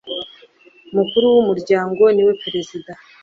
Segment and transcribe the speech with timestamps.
[0.95, 2.91] Mukuru w Umuryango niwe Perezida